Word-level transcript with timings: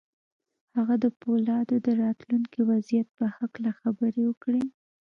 هغه 0.77 0.95
د 1.03 1.05
پولادو 1.19 1.75
د 1.85 1.87
راتلونکي 2.03 2.59
وضعيت 2.69 3.07
په 3.17 3.25
هکله 3.37 3.71
خبرې 3.79 4.21
وکړې. 4.25 4.63